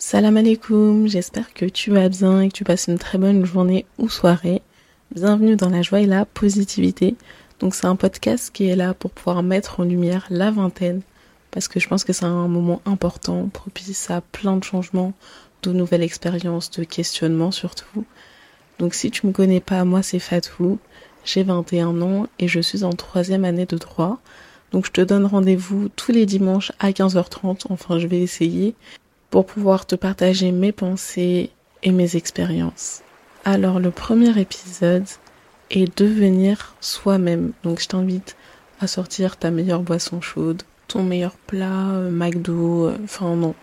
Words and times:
Salam 0.00 0.36
alaikum, 0.36 1.08
j'espère 1.08 1.52
que 1.52 1.64
tu 1.64 1.90
vas 1.90 2.08
bien 2.08 2.40
et 2.40 2.48
que 2.50 2.52
tu 2.52 2.62
passes 2.62 2.86
une 2.86 3.00
très 3.00 3.18
bonne 3.18 3.44
journée 3.44 3.84
ou 3.98 4.08
soirée. 4.08 4.62
Bienvenue 5.12 5.56
dans 5.56 5.70
la 5.70 5.82
joie 5.82 5.98
et 6.00 6.06
la 6.06 6.24
positivité. 6.24 7.16
Donc 7.58 7.74
c'est 7.74 7.88
un 7.88 7.96
podcast 7.96 8.52
qui 8.52 8.68
est 8.68 8.76
là 8.76 8.94
pour 8.94 9.10
pouvoir 9.10 9.42
mettre 9.42 9.80
en 9.80 9.82
lumière 9.82 10.24
la 10.30 10.52
vingtaine 10.52 11.02
parce 11.50 11.66
que 11.66 11.80
je 11.80 11.88
pense 11.88 12.04
que 12.04 12.12
c'est 12.12 12.26
un 12.26 12.46
moment 12.46 12.80
important, 12.86 13.48
propice 13.48 14.08
à 14.08 14.20
plein 14.20 14.56
de 14.56 14.62
changements, 14.62 15.14
de 15.64 15.72
nouvelles 15.72 16.04
expériences, 16.04 16.70
de 16.70 16.84
questionnements 16.84 17.50
surtout. 17.50 18.04
Donc 18.78 18.94
si 18.94 19.10
tu 19.10 19.26
me 19.26 19.32
connais 19.32 19.60
pas, 19.60 19.84
moi 19.84 20.04
c'est 20.04 20.20
Fatou, 20.20 20.78
j'ai 21.24 21.42
21 21.42 22.00
ans 22.02 22.28
et 22.38 22.46
je 22.46 22.60
suis 22.60 22.84
en 22.84 22.92
troisième 22.92 23.44
année 23.44 23.66
de 23.66 23.76
droit. 23.76 24.20
Donc 24.70 24.86
je 24.86 24.92
te 24.92 25.00
donne 25.00 25.26
rendez-vous 25.26 25.88
tous 25.88 26.12
les 26.12 26.24
dimanches 26.24 26.70
à 26.78 26.92
15h30, 26.92 27.66
enfin 27.70 27.98
je 27.98 28.06
vais 28.06 28.20
essayer, 28.20 28.76
pour 29.30 29.46
pouvoir 29.46 29.86
te 29.86 29.94
partager 29.94 30.52
mes 30.52 30.72
pensées 30.72 31.50
et 31.82 31.92
mes 31.92 32.16
expériences. 32.16 33.02
Alors 33.44 33.80
le 33.80 33.90
premier 33.90 34.38
épisode 34.38 35.06
est 35.70 35.98
devenir 35.98 36.74
soi-même. 36.80 37.52
Donc 37.62 37.80
je 37.80 37.88
t'invite 37.88 38.36
à 38.80 38.86
sortir 38.86 39.36
ta 39.36 39.50
meilleure 39.50 39.82
boisson 39.82 40.20
chaude, 40.20 40.62
ton 40.86 41.02
meilleur 41.02 41.32
plat, 41.32 41.90
euh, 41.90 42.10
McDo, 42.10 42.86
euh, 42.86 42.96
enfin 43.04 43.34
non, 43.36 43.54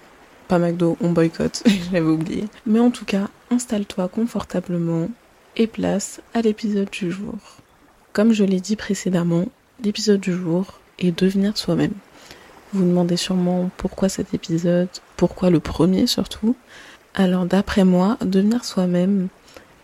pas 0.48 0.60
McDo, 0.60 0.98
on 1.02 1.12
boycotte, 1.12 1.64
j'avais 1.91 2.05
oublié. 2.05 2.46
Mais 2.66 2.80
en 2.80 2.91
tout 2.91 3.05
cas, 3.05 3.27
installe-toi 3.52 4.08
confortablement 4.08 5.10
et 5.55 5.68
place 5.68 6.22
à 6.34 6.41
l'épisode 6.41 6.90
du 6.90 7.12
jour. 7.12 7.38
Comme 8.13 8.34
je 8.34 8.44
l'ai 8.44 8.60
dit 8.60 8.76
précédemment, 8.76 9.46
l'épisode 9.84 10.20
du 10.20 10.34
jour 10.34 10.80
est 11.00 11.18
devenir 11.18 11.58
soi-même. 11.58 11.94
Vous 12.74 12.80
vous 12.80 12.90
demandez 12.90 13.18
sûrement 13.18 13.70
pourquoi 13.78 14.10
cet 14.10 14.34
épisode, 14.34 14.90
pourquoi 15.18 15.50
le 15.50 15.60
premier 15.60 16.08
surtout. 16.08 16.55
Alors 17.14 17.46
d'après 17.46 17.86
moi, 17.86 18.18
devenir 18.22 18.66
soi-même, 18.66 19.30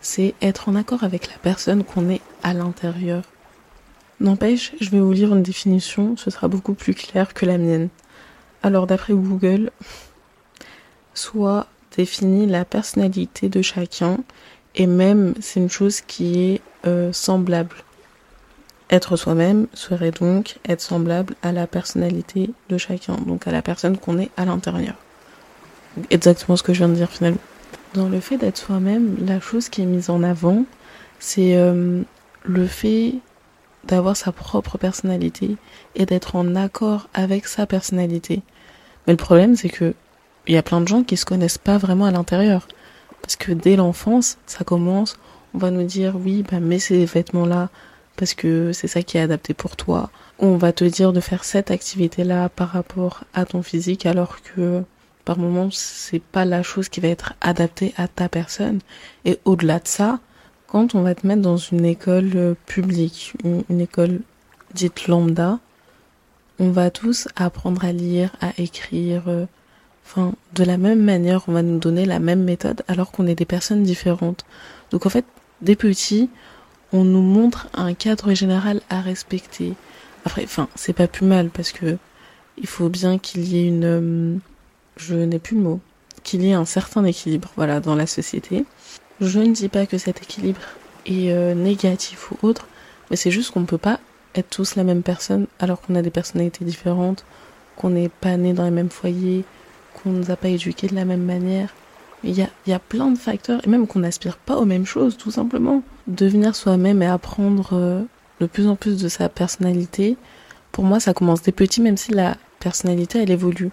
c'est 0.02 0.34
être 0.42 0.68
en 0.68 0.76
accord 0.76 1.04
avec 1.04 1.28
la 1.28 1.38
personne 1.38 1.84
qu'on 1.84 2.10
est 2.10 2.22
à 2.44 2.54
l'intérieur. 2.54 3.24
N'empêche, 4.20 4.74
je 4.80 4.90
vais 4.90 5.00
vous 5.00 5.14
lire 5.14 5.34
une 5.34 5.44
définition, 5.44 6.18
ce 6.18 6.30
sera 6.30 6.48
beaucoup 6.48 6.74
plus 6.74 6.94
clair 6.94 7.34
que 7.34 7.46
la 7.46 7.58
mienne. 7.58 7.90
Alors 8.64 8.86
d'après 8.86 9.14
Google, 9.14 9.72
soit 11.14 11.68
définit 11.96 12.46
la 12.46 12.66
personnalité 12.66 13.50
de 13.50 13.62
chacun, 13.62 14.20
et 14.76 14.88
même 14.88 15.34
c'est 15.40 15.60
une 15.60 15.70
chose 15.70 16.02
qui 16.02 16.40
est 16.40 16.62
euh, 16.86 17.12
semblable. 17.14 17.76
Être 18.92 19.16
soi-même 19.16 19.68
serait 19.74 20.12
donc 20.12 20.60
être 20.68 20.82
semblable 20.82 21.36
à 21.42 21.54
la 21.54 21.66
personnalité 21.66 22.52
de 22.70 22.78
chacun, 22.78 23.16
donc 23.16 23.48
à 23.48 23.52
la 23.52 23.62
personne 23.62 23.98
qu'on 23.98 24.20
est 24.20 24.30
à 24.36 24.46
l'intérieur. 24.46 24.96
Exactement 26.10 26.58
ce 26.58 26.64
que 26.64 26.74
je 26.74 26.80
viens 26.80 26.90
de 26.90 26.96
dire 26.96 27.10
finalement. 27.10 27.40
Dans 27.94 28.10
le 28.10 28.20
fait 28.20 28.38
d'être 28.38 28.58
soi-même, 28.58 29.16
la 29.26 29.40
chose 29.40 29.70
qui 29.70 29.82
est 29.82 29.86
mise 29.86 30.10
en 30.10 30.24
avant, 30.24 30.66
c'est 31.20 31.56
euh, 31.56 32.02
le 32.44 32.68
fait 32.68 33.16
d'avoir 33.86 34.16
sa 34.16 34.32
propre 34.32 34.78
personnalité 34.78 35.56
et 35.96 36.06
d'être 36.06 36.36
en 36.36 36.56
accord 36.56 37.10
avec 37.14 37.48
sa 37.48 37.66
personnalité. 37.66 38.42
Mais 39.08 39.14
le 39.14 39.18
problème, 39.18 39.56
c'est 39.56 39.70
que 39.70 39.94
il 40.48 40.56
y 40.56 40.58
a 40.58 40.64
plein 40.64 40.82
de 40.82 40.88
gens 40.88 41.04
qui 41.04 41.18
se 41.18 41.26
connaissent 41.26 41.58
pas 41.58 41.78
vraiment 41.78 42.06
à 42.06 42.12
l'intérieur. 42.12 42.68
Parce 43.22 43.36
que 43.36 43.52
dès 43.52 43.76
l'enfance, 43.76 44.38
ça 44.48 44.64
commence, 44.64 45.18
on 45.54 45.60
va 45.60 45.72
nous 45.72 45.84
dire 45.84 46.16
oui, 46.16 46.44
bah 46.50 46.60
mets 46.60 46.80
ces 46.80 47.06
vêtements-là, 47.06 47.70
parce 48.16 48.34
que 48.34 48.72
c'est 48.74 48.88
ça 48.88 49.02
qui 49.02 49.18
est 49.18 49.22
adapté 49.22 49.54
pour 49.54 49.76
toi. 49.76 50.10
On 50.40 50.58
va 50.58 50.72
te 50.74 50.84
dire 50.84 51.14
de 51.14 51.20
faire 51.20 51.44
cette 51.44 51.72
activité-là 51.72 52.50
par 52.50 52.70
rapport 52.70 53.24
à 53.34 53.46
ton 53.46 53.62
physique 53.62 54.06
alors 54.06 54.42
que 54.42 54.84
par 55.26 55.38
moment 55.38 55.70
c'est 55.72 56.22
pas 56.22 56.46
la 56.46 56.64
chose 56.64 56.90
qui 56.90 57.00
va 57.00 57.08
être 57.08 57.34
adaptée 57.42 57.94
à 57.98 58.08
ta 58.08 58.30
personne. 58.30 58.80
Et 59.26 59.40
au-delà 59.46 59.80
de 59.80 59.88
ça, 59.88 60.20
quand 60.68 60.96
on 60.96 61.02
va 61.02 61.16
te 61.16 61.28
mettre 61.28 61.42
dans 61.42 61.58
une 61.58 61.86
école 61.86 62.56
publique, 62.66 63.34
une, 63.44 63.82
école 63.82 64.22
dite 64.74 65.08
lambda, 65.08 65.60
on 66.60 66.70
va 66.72 66.90
tous 66.92 67.28
apprendre 67.36 67.84
à 67.84 67.92
lire, 67.92 68.32
à 68.40 68.52
écrire, 68.58 69.24
euh, 69.28 69.46
enfin 70.06 70.34
de 70.54 70.64
la 70.64 70.78
même 70.78 71.02
manière, 71.02 71.44
on 71.48 71.54
va 71.54 71.62
nous 71.62 71.80
donner 71.80 72.06
la 72.06 72.20
même 72.20 72.44
méthode 72.44 72.84
alors 72.88 73.12
qu'on 73.12 73.28
est 73.28 73.36
des 73.36 73.46
personnes 73.46 73.84
différentes. 73.84 74.46
Donc 74.92 75.06
en 75.06 75.10
fait, 75.10 75.26
des 75.62 75.76
petits, 75.76 76.30
on 76.94 77.04
nous 77.04 77.22
montre 77.22 77.68
un 77.74 77.94
cadre 77.94 78.34
général 78.34 78.82
à 78.90 79.02
respecter. 79.02 79.74
Après, 80.26 80.44
enfin, 80.44 80.68
c'est 80.76 80.94
pas 80.94 81.08
plus 81.08 81.26
mal 81.26 81.50
parce 81.50 81.72
que 81.72 81.98
il 82.58 82.68
faut 82.68 82.90
bien 82.90 83.18
qu'il 83.18 83.44
y 83.46 83.58
ait 83.58 83.68
une, 83.68 83.84
euh, 83.86 84.38
je 84.98 85.16
n'ai 85.16 85.40
plus 85.40 85.56
le 85.56 85.64
mot, 85.64 85.80
qu'il 86.24 86.44
y 86.44 86.50
ait 86.50 86.54
un 86.54 86.66
certain 86.66 87.04
équilibre, 87.06 87.52
voilà, 87.56 87.80
dans 87.80 87.96
la 87.96 88.08
société. 88.08 88.66
Je 89.20 89.40
ne 89.40 89.54
dis 89.54 89.70
pas 89.70 89.86
que 89.86 89.98
cet 89.98 90.22
équilibre 90.22 90.62
est 91.06 91.32
euh, 91.32 91.56
négatif 91.56 92.32
ou 92.32 92.38
autre, 92.48 92.68
mais 93.10 93.16
c'est 93.16 93.32
juste 93.32 93.52
qu'on 93.52 93.62
ne 93.62 93.66
peut 93.66 93.78
pas 93.78 94.00
être 94.36 94.50
tous 94.50 94.76
la 94.76 94.84
même 94.84 95.04
personne 95.04 95.48
alors 95.60 95.82
qu'on 95.82 95.96
a 95.96 96.02
des 96.02 96.10
personnalités 96.10 96.66
différentes, 96.66 97.26
qu'on 97.76 97.90
n'est 97.90 98.10
pas 98.10 98.38
né 98.38 98.54
dans 98.54 98.64
les 98.64 98.72
mêmes 98.72 98.90
foyers, 98.90 99.44
qu'on 99.94 100.12
ne 100.12 100.20
nous 100.20 100.32
a 100.32 100.36
pas 100.36 100.50
éduqués 100.50 100.88
de 100.88 100.96
la 100.96 101.06
même 101.06 101.24
manière. 101.24 101.74
Il 102.24 102.38
y 102.38 102.42
a, 102.42 102.50
y 102.68 102.74
a 102.74 102.80
plein 102.80 103.10
de 103.10 103.18
facteurs, 103.18 103.62
et 103.66 103.70
même 103.70 103.88
qu'on 103.88 104.00
n'aspire 104.00 104.38
pas 104.38 104.58
aux 104.58 104.66
mêmes 104.66 104.86
choses, 104.86 105.18
tout 105.18 105.32
simplement. 105.32 105.84
Devenir 106.08 106.56
soi-même 106.56 107.02
et 107.02 107.08
apprendre 107.08 107.70
euh, 107.74 108.02
de 108.40 108.46
plus 108.46 108.68
en 108.68 108.76
plus 108.76 109.02
de 109.02 109.08
sa 109.08 109.30
personnalité, 109.30 110.18
pour 110.72 110.84
moi, 110.84 111.00
ça 111.00 111.14
commence 111.14 111.42
des 111.42 111.52
petits, 111.52 111.82
même 111.82 111.98
si 111.98 112.12
la 112.12 112.38
personnalité, 112.60 113.20
elle 113.20 113.32
évolue. 113.32 113.72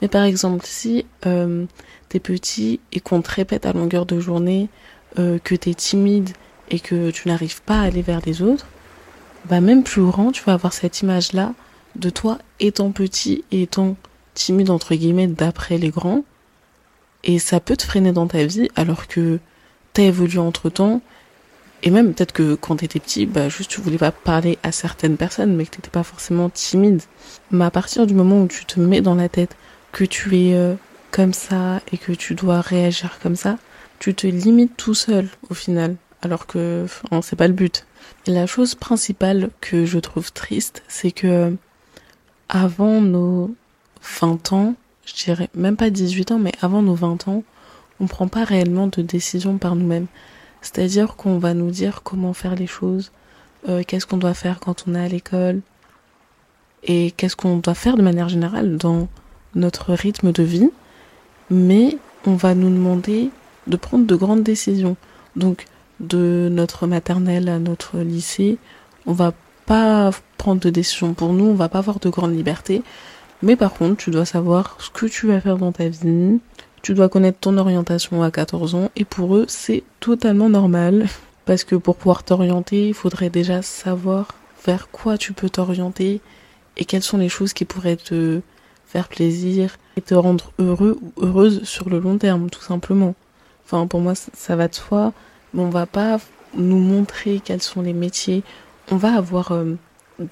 Mais 0.00 0.08
par 0.08 0.24
exemple, 0.24 0.64
si 0.66 1.06
euh, 1.26 1.66
t'es 2.08 2.20
petit 2.20 2.80
et 2.92 3.00
qu'on 3.00 3.22
te 3.22 3.30
répète 3.30 3.66
à 3.66 3.72
longueur 3.72 4.06
de 4.06 4.18
journée 4.18 4.68
euh, 5.18 5.38
que 5.38 5.54
t'es 5.54 5.74
timide 5.74 6.30
et 6.70 6.80
que 6.80 7.10
tu 7.10 7.28
n'arrives 7.28 7.62
pas 7.62 7.80
à 7.80 7.82
aller 7.82 8.02
vers 8.02 8.20
les 8.24 8.42
autres, 8.42 8.66
bah 9.48 9.60
même 9.60 9.82
plus 9.82 10.02
grand, 10.02 10.32
tu 10.32 10.42
vas 10.44 10.54
avoir 10.54 10.72
cette 10.72 11.00
image-là 11.00 11.52
de 11.96 12.10
toi 12.10 12.38
étant 12.58 12.90
petit 12.90 13.44
et 13.52 13.62
étant 13.62 13.96
timide 14.34 14.70
entre 14.70 14.94
guillemets 14.94 15.26
d'après 15.26 15.78
les 15.78 15.90
grands 15.90 16.24
et 17.24 17.38
ça 17.38 17.60
peut 17.60 17.76
te 17.76 17.84
freiner 17.84 18.12
dans 18.12 18.26
ta 18.26 18.44
vie 18.44 18.68
alors 18.76 19.06
que 19.06 19.38
t'as 19.92 20.04
évolué 20.04 20.38
entre 20.38 20.70
temps. 20.70 21.00
Et 21.82 21.90
même 21.90 22.12
peut-être 22.12 22.32
que 22.32 22.54
quand 22.54 22.76
t'étais 22.76 23.00
petit 23.00 23.24
bah 23.24 23.48
juste 23.48 23.70
tu 23.70 23.80
voulais 23.80 23.98
pas 23.98 24.12
parler 24.12 24.58
à 24.62 24.70
certaines 24.70 25.16
personnes 25.16 25.56
mais 25.56 25.64
que 25.64 25.70
t'étais 25.70 25.90
pas 25.90 26.02
forcément 26.02 26.50
timide. 26.50 27.02
Mais 27.50 27.64
à 27.64 27.70
partir 27.70 28.06
du 28.06 28.14
moment 28.14 28.42
où 28.42 28.48
tu 28.48 28.66
te 28.66 28.80
mets 28.80 29.00
dans 29.00 29.14
la 29.14 29.28
tête 29.28 29.56
que 29.92 30.04
tu 30.04 30.36
es 30.36 30.54
euh, 30.54 30.74
comme 31.10 31.32
ça 31.32 31.80
et 31.90 31.98
que 31.98 32.12
tu 32.12 32.34
dois 32.34 32.60
réagir 32.60 33.18
comme 33.22 33.36
ça 33.36 33.56
tu 33.98 34.14
te 34.14 34.26
limites 34.26 34.76
tout 34.76 34.94
seul 34.94 35.28
au 35.48 35.54
final. 35.54 35.96
Alors 36.22 36.46
que 36.46 36.86
c'est 37.22 37.36
pas 37.36 37.48
le 37.48 37.54
but. 37.54 37.86
Et 38.26 38.30
la 38.30 38.46
chose 38.46 38.74
principale 38.74 39.50
que 39.62 39.86
je 39.86 39.98
trouve 39.98 40.32
triste 40.32 40.82
c'est 40.86 41.12
que 41.12 41.56
avant 42.50 43.00
nos 43.00 43.54
20 44.20 44.52
ans, 44.52 44.74
je 45.04 45.14
dirais 45.24 45.48
même 45.54 45.76
pas 45.76 45.90
18 45.90 46.32
ans, 46.32 46.38
mais 46.38 46.52
avant 46.60 46.82
nos 46.82 46.94
20 46.94 47.28
ans, 47.28 47.42
on 48.00 48.06
prend 48.06 48.28
pas 48.28 48.44
réellement 48.44 48.86
de 48.86 49.02
décision 49.02 49.58
par 49.58 49.76
nous-mêmes. 49.76 50.06
C'est-à-dire 50.62 51.16
qu'on 51.16 51.38
va 51.38 51.54
nous 51.54 51.70
dire 51.70 52.02
comment 52.02 52.32
faire 52.32 52.54
les 52.54 52.66
choses, 52.66 53.12
euh, 53.68 53.82
qu'est-ce 53.86 54.06
qu'on 54.06 54.16
doit 54.18 54.34
faire 54.34 54.60
quand 54.60 54.84
on 54.86 54.94
est 54.94 55.04
à 55.04 55.08
l'école, 55.08 55.60
et 56.82 57.10
qu'est-ce 57.12 57.36
qu'on 57.36 57.58
doit 57.58 57.74
faire 57.74 57.96
de 57.96 58.02
manière 58.02 58.28
générale 58.28 58.76
dans 58.76 59.08
notre 59.54 59.92
rythme 59.92 60.32
de 60.32 60.42
vie, 60.42 60.70
mais 61.50 61.98
on 62.26 62.34
va 62.34 62.54
nous 62.54 62.70
demander 62.70 63.30
de 63.66 63.76
prendre 63.76 64.06
de 64.06 64.14
grandes 64.14 64.42
décisions. 64.42 64.96
Donc, 65.36 65.66
de 66.00 66.48
notre 66.50 66.86
maternelle 66.86 67.48
à 67.48 67.58
notre 67.58 67.98
lycée, 67.98 68.58
on 69.06 69.12
va 69.12 69.32
pas 69.66 70.10
prendre 70.38 70.60
de 70.60 70.70
décisions 70.70 71.14
pour 71.14 71.32
nous, 71.32 71.44
on 71.44 71.54
va 71.54 71.68
pas 71.68 71.78
avoir 71.78 72.00
de 72.00 72.08
grandes 72.08 72.34
libertés. 72.34 72.82
Mais 73.42 73.56
par 73.56 73.72
contre, 73.72 73.96
tu 73.96 74.10
dois 74.10 74.24
savoir 74.26 74.76
ce 74.80 74.90
que 74.90 75.06
tu 75.06 75.26
vas 75.26 75.40
faire 75.40 75.56
dans 75.56 75.72
ta 75.72 75.88
vie. 75.88 76.40
Tu 76.82 76.94
dois 76.94 77.08
connaître 77.08 77.38
ton 77.38 77.56
orientation 77.58 78.22
à 78.22 78.30
14 78.30 78.74
ans. 78.74 78.90
Et 78.96 79.04
pour 79.04 79.36
eux, 79.36 79.46
c'est 79.48 79.82
totalement 80.00 80.48
normal. 80.48 81.06
Parce 81.46 81.64
que 81.64 81.74
pour 81.74 81.96
pouvoir 81.96 82.22
t'orienter, 82.22 82.88
il 82.88 82.94
faudrait 82.94 83.30
déjà 83.30 83.62
savoir 83.62 84.28
vers 84.64 84.90
quoi 84.90 85.18
tu 85.18 85.32
peux 85.32 85.48
t'orienter 85.48 86.20
et 86.76 86.84
quelles 86.84 87.02
sont 87.02 87.18
les 87.18 87.28
choses 87.28 87.54
qui 87.54 87.64
pourraient 87.64 87.96
te 87.96 88.40
faire 88.86 89.08
plaisir 89.08 89.76
et 89.96 90.02
te 90.02 90.14
rendre 90.14 90.52
heureux 90.58 90.98
ou 91.00 91.12
heureuse 91.24 91.64
sur 91.64 91.88
le 91.88 91.98
long 91.98 92.18
terme, 92.18 92.50
tout 92.50 92.60
simplement. 92.60 93.14
Enfin, 93.64 93.86
pour 93.86 94.00
moi, 94.00 94.14
ça 94.14 94.56
va 94.56 94.68
de 94.68 94.74
soi, 94.74 95.12
mais 95.54 95.62
on 95.62 95.70
va 95.70 95.86
pas 95.86 96.18
nous 96.54 96.78
montrer 96.78 97.40
quels 97.42 97.62
sont 97.62 97.82
les 97.82 97.92
métiers. 97.92 98.42
On 98.90 98.96
va 98.96 99.14
avoir 99.14 99.52
euh, 99.52 99.76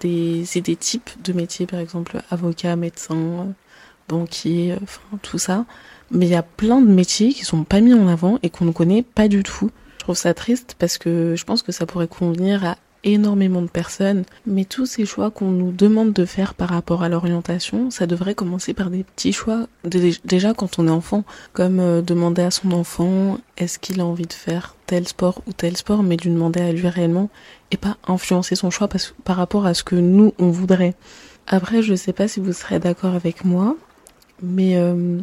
des, 0.00 0.44
types 0.79 1.11
de 1.23 1.32
métiers, 1.32 1.67
par 1.67 1.81
exemple 1.81 2.20
avocat, 2.31 2.76
médecin, 2.76 3.55
banquier, 4.08 4.76
enfin 4.82 5.19
tout 5.23 5.38
ça. 5.38 5.64
Mais 6.11 6.26
il 6.26 6.32
y 6.32 6.37
a 6.37 6.43
plein 6.43 6.81
de 6.81 6.90
métiers 6.90 7.32
qui 7.32 7.44
sont 7.44 7.64
pas 7.64 7.81
mis 7.81 7.94
en 7.94 8.08
avant 8.08 8.38
et 8.43 8.50
qu'on 8.50 8.64
ne 8.64 8.73
connaît 8.73 9.02
pas 9.02 9.29
du 9.29 9.43
tout. 9.43 9.70
Je 9.99 10.05
trouve 10.05 10.17
ça 10.17 10.35
triste 10.35 10.76
parce 10.79 10.96
que 10.96 11.35
je 11.37 11.44
pense 11.44 11.62
que 11.62 11.73
ça 11.73 11.85
pourrait 11.85 12.08
convenir 12.08 12.64
à 12.64 12.76
énormément 13.04 13.62
de 13.62 13.68
personnes, 13.68 14.24
mais 14.46 14.64
tous 14.64 14.86
ces 14.86 15.06
choix 15.06 15.30
qu'on 15.30 15.50
nous 15.50 15.72
demande 15.72 16.12
de 16.12 16.24
faire 16.24 16.54
par 16.54 16.70
rapport 16.70 17.02
à 17.02 17.08
l'orientation, 17.08 17.90
ça 17.90 18.06
devrait 18.06 18.34
commencer 18.34 18.74
par 18.74 18.90
des 18.90 19.04
petits 19.04 19.32
choix 19.32 19.66
déjà 20.24 20.54
quand 20.54 20.78
on 20.78 20.88
est 20.88 20.90
enfant, 20.90 21.24
comme 21.52 21.80
euh, 21.80 22.02
demander 22.02 22.42
à 22.42 22.50
son 22.50 22.72
enfant 22.72 23.38
est-ce 23.56 23.78
qu'il 23.78 24.00
a 24.00 24.06
envie 24.06 24.26
de 24.26 24.32
faire 24.32 24.76
tel 24.86 25.06
sport 25.06 25.42
ou 25.46 25.52
tel 25.52 25.76
sport, 25.76 26.02
mais 26.02 26.16
lui 26.16 26.30
demander 26.30 26.60
à 26.60 26.72
lui 26.72 26.88
réellement 26.88 27.30
et 27.70 27.76
pas 27.76 27.96
influencer 28.06 28.56
son 28.56 28.70
choix 28.70 28.88
par 29.24 29.36
rapport 29.36 29.66
à 29.66 29.74
ce 29.74 29.82
que 29.82 29.96
nous 29.96 30.34
on 30.38 30.50
voudrait. 30.50 30.94
Après, 31.46 31.82
je 31.82 31.94
sais 31.94 32.12
pas 32.12 32.28
si 32.28 32.40
vous 32.40 32.52
serez 32.52 32.78
d'accord 32.78 33.14
avec 33.14 33.44
moi, 33.44 33.76
mais 34.42 34.76
euh, 34.76 35.18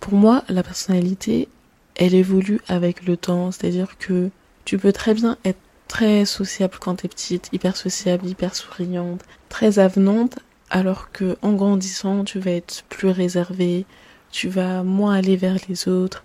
pour 0.00 0.14
moi, 0.14 0.42
la 0.48 0.62
personnalité, 0.62 1.48
elle 1.96 2.14
évolue 2.14 2.60
avec 2.68 3.06
le 3.06 3.16
temps, 3.16 3.50
c'est-à-dire 3.50 3.98
que 3.98 4.30
tu 4.64 4.78
peux 4.78 4.92
très 4.92 5.14
bien 5.14 5.36
être 5.44 5.58
très 5.88 6.24
sociable 6.24 6.74
quand 6.80 6.96
t'es 6.96 7.08
petite, 7.08 7.48
hyper 7.52 7.76
sociable, 7.76 8.26
hyper 8.26 8.54
souriante, 8.54 9.22
très 9.48 9.78
avenante, 9.78 10.38
alors 10.70 11.10
que 11.10 11.36
en 11.42 11.54
grandissant, 11.54 12.24
tu 12.24 12.38
vas 12.38 12.52
être 12.52 12.84
plus 12.88 13.08
réservée, 13.08 13.86
tu 14.30 14.48
vas 14.48 14.82
moins 14.82 15.14
aller 15.14 15.36
vers 15.36 15.56
les 15.68 15.88
autres. 15.88 16.24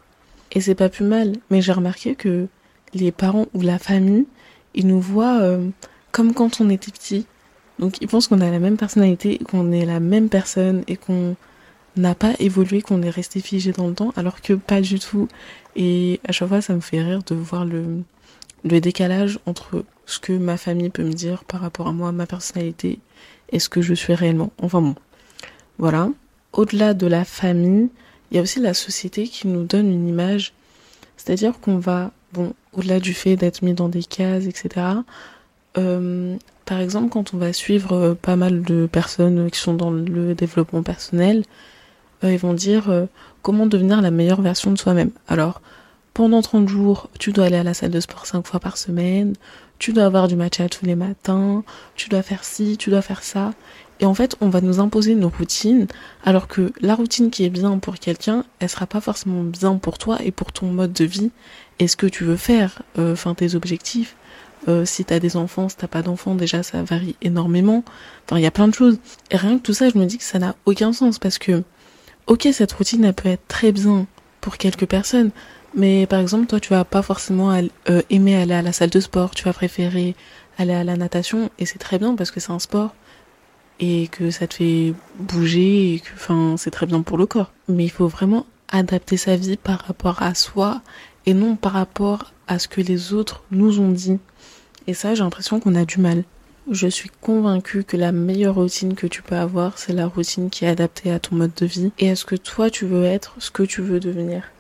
Et 0.52 0.62
c'est 0.62 0.76
pas 0.76 0.90
plus 0.90 1.06
mal, 1.06 1.34
mais 1.50 1.62
j'ai 1.62 1.72
remarqué 1.72 2.16
que 2.16 2.48
les 2.94 3.12
parents 3.12 3.48
ou 3.54 3.62
la 3.62 3.80
famille, 3.80 4.26
ils 4.76 4.86
nous 4.86 5.02
voient 5.02 5.40
euh, 5.42 5.68
comme 6.12 6.34
quand 6.34 6.62
on 6.62 6.70
était 6.70 6.92
petit. 6.92 7.26
Donc 7.80 8.02
ils 8.02 8.08
pensent 8.08 8.28
qu'on 8.28 8.42
a 8.42 8.52
la 8.52 8.60
même 8.60 8.78
personnalité, 8.78 9.40
qu'on 9.50 9.72
est 9.72 9.86
la 9.86 10.00
même 10.00 10.30
personne 10.30 10.84
et 10.88 10.98
qu'on 10.98 11.36
n'a 11.96 12.16
pas 12.16 12.34
évolué, 12.40 12.82
qu'on 12.82 13.02
est 13.02 13.10
resté 13.10 13.40
figé 13.40 13.72
dans 13.72 13.88
le 13.88 13.94
temps, 13.94 14.14
alors 14.16 14.42
que 14.42 14.54
pas 14.54 14.82
du 14.82 15.00
tout. 15.00 15.28
Et 15.76 16.20
à 16.28 16.32
chaque 16.32 16.50
fois, 16.50 16.62
ça 16.62 16.74
me 16.74 16.82
fait 16.82 17.02
rire 17.02 17.24
de 17.24 17.36
voir 17.36 17.66
le, 17.66 18.04
le 18.64 18.80
décalage 18.80 19.40
entre 19.46 19.84
ce 20.06 20.20
que 20.20 20.34
ma 20.34 20.58
famille 20.58 20.90
peut 20.90 21.04
me 21.04 21.14
dire 21.14 21.44
par 21.44 21.62
rapport 21.62 21.88
à 21.88 21.94
moi, 21.94 22.12
ma 22.12 22.26
personnalité, 22.26 23.00
et 23.52 23.60
ce 23.60 23.70
que 23.70 23.82
je 23.82 23.94
suis 23.94 24.14
réellement. 24.14 24.52
Enfin 24.62 24.82
bon, 24.82 24.96
voilà. 25.78 26.10
Au-delà 26.54 26.94
de 26.94 27.08
la 27.08 27.26
famille, 27.26 27.90
il 28.32 28.38
y 28.38 28.40
a 28.40 28.44
aussi 28.44 28.60
la 28.60 28.74
société 28.74 29.28
qui 29.28 29.48
nous 29.48 29.64
donne 29.64 29.92
une 29.92 30.08
image. 30.08 30.54
C'est-à-dire 31.18 31.60
qu'on 31.60 31.78
va, 31.78 32.12
bon, 32.34 32.54
au-delà 32.74 33.00
du 33.00 33.14
fait 33.14 33.36
d'être 33.36 33.62
mis 33.62 33.74
dans 33.74 33.90
des 33.90 34.04
cases, 34.04 34.46
etc. 34.46 34.86
Euh, 35.78 36.36
par 36.66 36.80
exemple, 36.80 37.10
quand 37.10 37.34
on 37.34 37.38
va 37.38 37.54
suivre 37.54 37.94
euh, 37.94 38.14
pas 38.16 38.36
mal 38.36 38.62
de 38.62 38.88
personnes 38.92 39.50
qui 39.50 39.60
sont 39.60 39.74
dans 39.74 39.92
le 39.92 40.36
développement 40.36 40.84
personnel, 40.84 41.44
euh, 42.24 42.32
ils 42.32 42.40
vont 42.40 42.54
dire 42.54 43.08
comment 43.42 43.68
devenir 43.68 44.02
la 44.02 44.12
meilleure 44.12 44.42
version 44.42 44.72
de 44.72 44.78
soi-même. 44.78 45.12
Alors, 45.28 45.62
pendant 46.14 46.42
30 46.42 46.68
jours, 46.68 47.10
tu 47.20 47.32
dois 47.32 47.46
aller 47.46 47.58
à 47.58 47.64
la 47.64 47.74
salle 47.74 47.92
de 47.92 48.00
sport 48.00 48.26
5 48.26 48.46
fois 48.46 48.60
par 48.60 48.78
semaine, 48.78 49.34
tu 49.80 49.94
dois 49.94 50.06
avoir 50.06 50.28
du 50.28 50.36
matcha 50.36 50.70
tous 50.70 50.86
les 50.86 50.96
matins, 50.96 51.64
tu 51.96 52.10
dois 52.10 52.22
faire 52.22 52.44
ci, 52.44 52.78
tu 52.78 52.90
dois 52.90 53.02
faire 53.02 53.24
ça. 53.24 53.54
Et 54.00 54.06
en 54.06 54.14
fait, 54.14 54.36
on 54.42 54.50
va 54.50 54.62
nous 54.62 54.80
imposer 54.80 55.16
nos 55.16 55.30
routines, 55.30 55.88
alors 56.24 56.48
que 56.48 56.72
la 56.82 56.96
routine 56.96 57.32
qui 57.32 57.46
est 57.46 57.50
bien 57.50 57.78
pour 57.80 57.96
quelqu'un, 57.96 58.46
elle 58.60 58.70
sera 58.70 58.86
pas 58.86 59.02
forcément 59.02 59.44
bien 59.44 59.78
pour 59.78 59.98
toi 59.98 60.18
et 60.24 60.32
pour 60.32 60.52
ton 60.52 60.68
mode 60.68 60.94
de 60.94 61.06
vie 61.06 61.32
et 61.80 61.88
ce 61.88 61.96
que 61.96 62.08
tu 62.08 62.24
veux 62.24 62.38
faire, 62.38 62.82
euh, 63.00 63.14
enfin 63.14 63.34
tes 63.34 63.56
objectifs. 63.56 64.16
Euh, 64.68 64.86
si 64.86 65.04
t'as 65.04 65.20
des 65.20 65.36
enfants, 65.36 65.68
si 65.68 65.76
t'as 65.76 65.88
pas 65.88 66.02
d'enfants, 66.02 66.36
déjà 66.36 66.64
ça 66.64 66.84
varie 66.84 67.16
énormément. 67.22 67.84
Enfin, 68.26 68.38
il 68.38 68.44
y 68.44 68.48
a 68.48 68.52
plein 68.52 68.68
de 68.68 68.74
choses. 68.74 68.98
Et 69.30 69.38
rien 69.38 69.58
que 69.58 69.64
tout 69.64 69.74
ça, 69.74 69.90
je 69.90 69.98
me 69.98 70.06
dis 70.06 70.18
que 70.18 70.24
ça 70.24 70.40
n'a 70.40 70.56
aucun 70.66 70.94
sens 70.94 71.20
parce 71.20 71.38
que, 71.38 71.64
ok, 72.28 72.48
cette 72.54 72.72
routine, 72.72 73.04
elle 73.04 73.14
peut 73.14 73.30
être 73.30 73.48
très 73.48 73.72
bien 73.72 74.08
pour 74.40 74.58
quelques 74.58 74.86
personnes, 74.86 75.32
mais 75.76 76.06
par 76.08 76.20
exemple, 76.20 76.48
toi, 76.48 76.60
tu 76.60 76.70
vas 76.70 76.86
pas 76.86 77.02
forcément 77.02 77.52
euh, 77.90 78.02
aimer 78.10 78.36
aller 78.36 78.54
à 78.54 78.62
la 78.62 78.74
salle 78.74 78.90
de 78.90 79.00
sport, 79.00 79.32
tu 79.32 79.44
vas 79.44 79.54
préférer 79.54 80.16
aller 80.58 80.74
à 80.74 80.84
la 80.84 80.96
natation, 80.98 81.50
et 81.60 81.66
c'est 81.66 81.80
très 81.80 82.00
bien 82.00 82.16
parce 82.16 82.32
que 82.32 82.40
c'est 82.40 82.52
un 82.52 82.60
sport 82.60 82.94
et 83.80 84.08
que 84.08 84.32
ça 84.32 84.48
te 84.48 84.56
fait 84.56 84.94
bouger, 85.18 85.96
et 85.96 86.00
que, 86.00 86.10
enfin, 86.14 86.56
c'est 86.58 86.72
très 86.72 86.86
bien 86.86 87.02
pour 87.02 87.18
le 87.18 87.26
corps. 87.26 87.52
Mais 87.68 87.86
il 87.86 87.90
faut 87.90 88.08
vraiment 88.08 88.46
adapter 88.70 89.18
sa 89.18 89.36
vie 89.36 89.58
par 89.58 89.80
rapport 89.80 90.22
à 90.22 90.34
soi 90.36 90.82
et 91.26 91.34
non 91.34 91.56
par 91.56 91.74
rapport 91.74 92.34
à 92.48 92.60
ce 92.60 92.68
que 92.68 92.82
les 92.82 93.14
autres 93.14 93.44
nous 93.52 93.80
ont 93.80 93.92
dit. 93.92 94.20
Et 94.88 94.94
ça, 94.94 95.16
j'ai 95.16 95.24
l'impression 95.24 95.60
qu'on 95.60 95.76
a 95.76 95.86
du 95.86 96.00
mal. 96.00 96.24
Je 96.70 96.88
suis 96.88 97.12
convaincue 97.22 97.84
que 97.84 97.98
la 97.98 98.12
meilleure 98.12 98.56
routine 98.56 98.96
que 98.96 99.08
tu 99.08 99.22
peux 99.22 99.36
avoir, 99.36 99.78
c'est 99.78 99.94
la 99.94 100.08
routine 100.08 100.50
qui 100.50 100.66
est 100.66 100.70
adaptée 100.70 101.12
à 101.12 101.20
ton 101.20 101.36
mode 101.36 101.54
de 101.56 101.66
vie 101.66 101.92
et 102.00 102.10
à 102.10 102.16
ce 102.16 102.26
que 102.26 102.36
toi 102.36 102.70
tu 102.70 102.86
veux 102.86 103.04
être, 103.04 103.36
ce 103.40 103.52
que 103.52 103.64
tu 103.64 103.82
veux 103.82 104.00
devenir. 104.00 104.53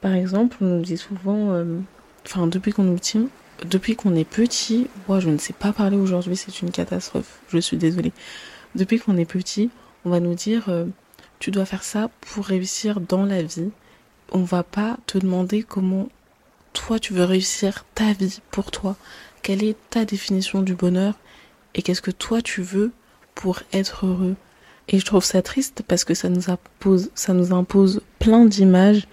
Par 0.00 0.14
exemple, 0.14 0.56
on 0.60 0.66
nous 0.66 0.82
dit 0.82 0.96
souvent, 0.96 1.52
euh, 1.52 1.78
enfin 2.26 2.46
depuis 2.46 2.72
qu'on 2.72 2.84
nous 2.84 2.98
dit, 2.98 3.28
depuis 3.68 3.96
qu'on 3.96 4.14
est 4.14 4.28
petit, 4.28 4.88
moi 5.08 5.20
je 5.20 5.30
ne 5.30 5.38
sais 5.38 5.52
pas 5.52 5.72
parler 5.72 5.96
aujourd'hui, 5.96 6.36
c'est 6.36 6.60
une 6.60 6.70
catastrophe, 6.70 7.40
je 7.48 7.58
suis 7.58 7.76
désolée. 7.76 8.12
Depuis 8.74 8.98
qu'on 8.98 9.16
est 9.16 9.24
petit, 9.24 9.70
on 10.04 10.10
va 10.10 10.20
nous 10.20 10.34
dire, 10.34 10.68
euh, 10.68 10.84
tu 11.38 11.50
dois 11.50 11.64
faire 11.64 11.82
ça 11.82 12.10
pour 12.20 12.44
réussir 12.44 13.00
dans 13.00 13.24
la 13.24 13.42
vie. 13.42 13.70
On 14.32 14.42
va 14.42 14.62
pas 14.62 14.98
te 15.06 15.18
demander 15.18 15.62
comment 15.62 16.08
toi 16.72 16.98
tu 16.98 17.14
veux 17.14 17.24
réussir 17.24 17.84
ta 17.94 18.12
vie 18.12 18.40
pour 18.50 18.70
toi. 18.70 18.96
Quelle 19.42 19.64
est 19.64 19.76
ta 19.90 20.04
définition 20.04 20.62
du 20.62 20.74
bonheur 20.74 21.14
et 21.74 21.82
qu'est-ce 21.82 22.02
que 22.02 22.10
toi 22.10 22.42
tu 22.42 22.62
veux 22.62 22.92
pour 23.34 23.60
être 23.72 24.06
heureux? 24.06 24.36
Et 24.88 24.98
je 24.98 25.04
trouve 25.04 25.24
ça 25.24 25.42
triste 25.42 25.82
parce 25.86 26.04
que 26.04 26.14
ça 26.14 26.28
nous 26.28 26.50
impose, 26.50 27.10
ça 27.14 27.32
nous 27.32 27.52
impose 27.52 28.02
plein 28.18 28.44
d'images 28.44 29.06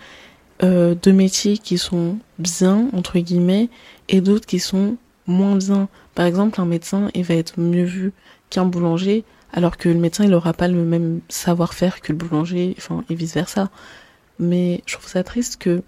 euh, 0.63 0.95
de 1.01 1.11
métiers 1.11 1.57
qui 1.57 1.77
sont 1.77 2.17
bien, 2.39 2.87
entre 2.93 3.19
guillemets, 3.19 3.69
et 4.07 4.21
d'autres 4.21 4.45
qui 4.45 4.59
sont 4.59 4.97
moins 5.27 5.57
bien. 5.57 5.89
Par 6.15 6.25
exemple, 6.25 6.61
un 6.61 6.65
médecin, 6.65 7.09
il 7.13 7.23
va 7.23 7.35
être 7.35 7.59
mieux 7.59 7.83
vu 7.83 8.13
qu'un 8.49 8.65
boulanger, 8.65 9.25
alors 9.51 9.77
que 9.77 9.89
le 9.89 9.99
médecin, 9.99 10.23
il 10.23 10.29
n'aura 10.29 10.53
pas 10.53 10.67
le 10.67 10.83
même 10.83 11.19
savoir-faire 11.27 12.01
que 12.01 12.13
le 12.13 12.17
boulanger, 12.17 12.75
enfin, 12.77 13.03
et 13.09 13.15
vice-versa. 13.15 13.69
Mais 14.39 14.81
je 14.85 14.93
trouve 14.93 15.07
ça 15.07 15.23
triste 15.23 15.57
que, 15.57 15.83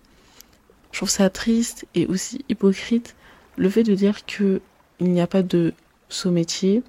je 0.92 1.00
trouve 1.00 1.10
ça 1.10 1.30
triste 1.30 1.86
et 1.95 2.06
aussi 2.07 2.44
hypocrite 2.50 3.16
le 3.57 3.69
fait 3.69 3.83
de 3.83 3.95
dire 3.95 4.25
que 4.25 4.62
il 5.00 5.12
n'y 5.12 5.21
a 5.21 5.28
pas 5.28 5.44
de 5.44 5.74
saut 6.10 6.31
métier, 6.31 6.83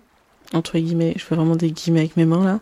entre 0.52 0.78
guillemets, 0.78 1.14
je 1.16 1.24
fais 1.24 1.34
vraiment 1.34 1.56
des 1.56 1.70
guillemets 1.70 2.00
avec 2.00 2.16
mes 2.16 2.24
mains 2.24 2.44
là, 2.44 2.60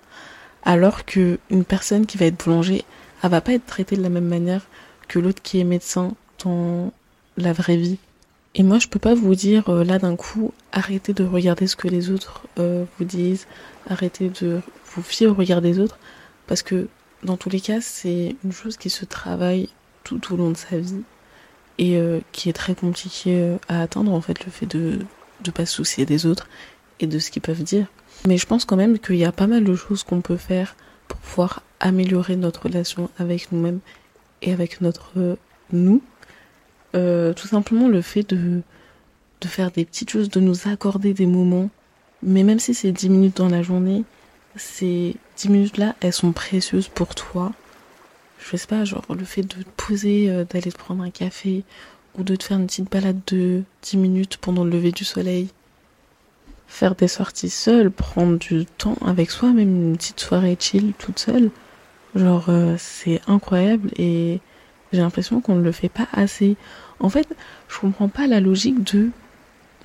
alors 0.62 1.04
que 1.04 1.38
une 1.50 1.64
personne 1.64 2.06
qui 2.06 2.16
va 2.18 2.26
être 2.26 2.44
boulanger, 2.44 2.84
elle 3.22 3.30
va 3.30 3.40
pas 3.40 3.52
être 3.52 3.66
traitée 3.66 3.96
de 3.96 4.02
la 4.02 4.08
même 4.08 4.28
manière 4.28 4.66
l'autre 5.20 5.42
qui 5.42 5.60
est 5.60 5.64
médecin 5.64 6.14
dans 6.44 6.92
la 7.36 7.52
vraie 7.52 7.76
vie. 7.76 7.98
Et 8.54 8.62
moi, 8.62 8.78
je 8.78 8.86
peux 8.86 8.98
pas 9.00 9.14
vous 9.14 9.34
dire 9.34 9.68
euh, 9.68 9.84
là 9.84 9.98
d'un 9.98 10.14
coup, 10.14 10.52
arrêtez 10.70 11.12
de 11.12 11.24
regarder 11.24 11.66
ce 11.66 11.74
que 11.74 11.88
les 11.88 12.10
autres 12.10 12.42
euh, 12.58 12.84
vous 12.98 13.04
disent, 13.04 13.46
arrêtez 13.88 14.28
de 14.28 14.60
vous 14.94 15.02
fier 15.02 15.26
au 15.26 15.34
regard 15.34 15.60
des 15.60 15.80
autres, 15.80 15.98
parce 16.46 16.62
que 16.62 16.88
dans 17.24 17.36
tous 17.36 17.50
les 17.50 17.60
cas, 17.60 17.80
c'est 17.80 18.36
une 18.44 18.52
chose 18.52 18.76
qui 18.76 18.90
se 18.90 19.04
travaille 19.04 19.68
tout 20.04 20.32
au 20.32 20.36
long 20.36 20.50
de 20.50 20.56
sa 20.56 20.78
vie 20.78 21.02
et 21.78 21.96
euh, 21.96 22.20
qui 22.30 22.48
est 22.48 22.52
très 22.52 22.76
compliqué 22.76 23.56
à 23.68 23.82
atteindre 23.82 24.12
en 24.12 24.20
fait, 24.20 24.44
le 24.44 24.52
fait 24.52 24.66
de 24.66 25.00
ne 25.44 25.50
pas 25.50 25.66
se 25.66 25.74
soucier 25.74 26.06
des 26.06 26.26
autres 26.26 26.46
et 27.00 27.08
de 27.08 27.18
ce 27.18 27.32
qu'ils 27.32 27.42
peuvent 27.42 27.64
dire. 27.64 27.86
Mais 28.26 28.38
je 28.38 28.46
pense 28.46 28.64
quand 28.64 28.76
même 28.76 29.00
qu'il 29.00 29.16
y 29.16 29.24
a 29.24 29.32
pas 29.32 29.48
mal 29.48 29.64
de 29.64 29.74
choses 29.74 30.04
qu'on 30.04 30.20
peut 30.20 30.36
faire 30.36 30.76
pour 31.08 31.18
pouvoir 31.18 31.62
améliorer 31.80 32.36
notre 32.36 32.64
relation 32.64 33.10
avec 33.18 33.50
nous-mêmes 33.50 33.80
et 34.44 34.52
avec 34.52 34.80
notre 34.80 35.36
nous. 35.72 36.02
Euh, 36.94 37.32
tout 37.32 37.48
simplement 37.48 37.88
le 37.88 38.00
fait 38.02 38.22
de, 38.22 38.62
de 39.40 39.48
faire 39.48 39.70
des 39.70 39.84
petites 39.84 40.10
choses, 40.10 40.30
de 40.30 40.40
nous 40.40 40.68
accorder 40.68 41.12
des 41.12 41.26
moments. 41.26 41.70
Mais 42.22 42.44
même 42.44 42.60
si 42.60 42.72
c'est 42.74 42.92
10 42.92 43.08
minutes 43.10 43.36
dans 43.36 43.48
la 43.48 43.62
journée, 43.62 44.04
ces 44.56 45.16
10 45.36 45.48
minutes-là, 45.48 45.96
elles 46.00 46.12
sont 46.12 46.32
précieuses 46.32 46.88
pour 46.88 47.14
toi. 47.14 47.52
Je 48.38 48.56
sais 48.56 48.66
pas, 48.66 48.84
genre 48.84 49.04
le 49.08 49.24
fait 49.24 49.42
de 49.42 49.62
te 49.62 49.68
poser, 49.76 50.30
euh, 50.30 50.44
d'aller 50.44 50.70
te 50.70 50.78
prendre 50.78 51.02
un 51.02 51.10
café 51.10 51.64
ou 52.16 52.22
de 52.22 52.36
te 52.36 52.44
faire 52.44 52.58
une 52.58 52.66
petite 52.66 52.90
balade 52.90 53.20
de 53.26 53.62
10 53.82 53.96
minutes 53.96 54.36
pendant 54.36 54.64
le 54.64 54.70
lever 54.70 54.92
du 54.92 55.04
soleil. 55.04 55.48
Faire 56.68 56.94
des 56.94 57.08
sorties 57.08 57.50
seules, 57.50 57.90
prendre 57.90 58.38
du 58.38 58.66
temps 58.66 58.96
avec 59.04 59.30
soi, 59.30 59.52
même 59.52 59.88
une 59.88 59.96
petite 59.96 60.20
soirée 60.20 60.56
chill 60.58 60.92
toute 60.98 61.18
seule. 61.18 61.50
Genre, 62.14 62.44
euh, 62.48 62.76
c'est 62.78 63.20
incroyable 63.26 63.90
et 63.96 64.40
j'ai 64.92 65.00
l'impression 65.00 65.40
qu'on 65.40 65.56
ne 65.56 65.62
le 65.62 65.72
fait 65.72 65.88
pas 65.88 66.06
assez. 66.12 66.56
En 67.00 67.08
fait, 67.08 67.26
je 67.68 67.78
comprends 67.80 68.08
pas 68.08 68.26
la 68.26 68.40
logique 68.40 68.84
de 68.94 69.10